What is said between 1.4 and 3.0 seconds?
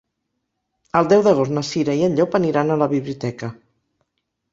na Cira i en Llop aniran a la